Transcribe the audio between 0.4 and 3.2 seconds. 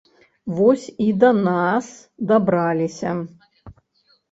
Вось і да нас дабраліся.